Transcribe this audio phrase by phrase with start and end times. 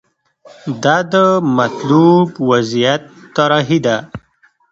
[0.83, 1.13] دا د
[1.57, 3.03] مطلوب وضعیت
[3.35, 3.97] طراحي ده.